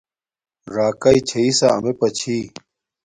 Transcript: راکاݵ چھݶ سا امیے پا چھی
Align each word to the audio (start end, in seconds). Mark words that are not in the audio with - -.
راکاݵ 0.75 1.17
چھݶ 1.29 1.45
سا 1.57 1.67
امیے 1.77 1.93
پا 1.99 2.07
چھی 2.17 2.37